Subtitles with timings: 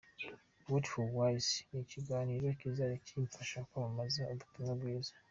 [0.67, 5.13] Word For Wise ni ikiganiro kizajya kimfasha kwamamaza ubutumwa bwiza.